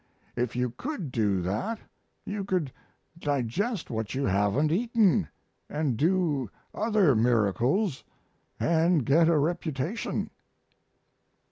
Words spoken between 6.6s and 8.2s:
other miracles